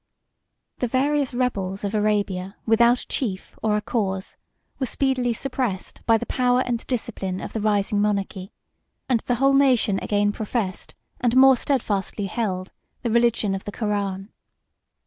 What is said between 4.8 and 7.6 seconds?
speedily suppressed by the power and discipline of